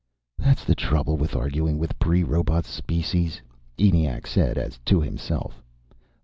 [0.39, 3.39] "That's the trouble with arguing with pre robot species,"
[3.77, 5.61] ENIAC said, as to himself.